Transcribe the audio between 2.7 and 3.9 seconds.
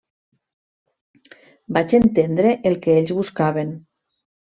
el que ells buscaven.